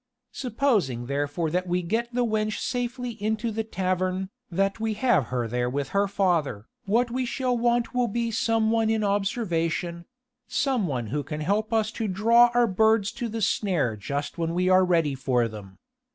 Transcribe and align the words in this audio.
Supposing 0.31 1.05
therefore 1.05 1.51
that 1.51 1.67
we 1.67 1.83
get 1.83 2.11
the 2.11 2.25
wench 2.25 2.57
safely 2.57 3.11
into 3.21 3.51
the 3.51 3.63
tavern, 3.63 4.31
that 4.49 4.79
we 4.79 4.95
have 4.95 5.25
her 5.27 5.47
there 5.47 5.69
with 5.69 5.89
her 5.89 6.07
father, 6.07 6.65
what 6.85 7.11
we 7.11 7.23
shall 7.23 7.55
want 7.55 7.93
will 7.93 8.07
be 8.07 8.31
some 8.31 8.71
one 8.71 8.89
in 8.89 9.03
observation 9.03 10.05
some 10.47 10.87
one 10.87 11.05
who 11.13 11.21
can 11.21 11.41
help 11.41 11.71
us 11.71 11.91
to 11.91 12.07
draw 12.07 12.47
our 12.55 12.65
birds 12.65 13.11
into 13.13 13.29
the 13.29 13.43
snare 13.43 13.95
just 13.95 14.39
when 14.39 14.55
we 14.55 14.69
are 14.69 14.83
ready 14.83 15.13
for 15.13 15.47
them. 15.47 15.77